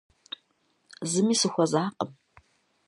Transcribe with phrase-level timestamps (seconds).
[1.11, 2.11] Зыми сыхуэзакъым.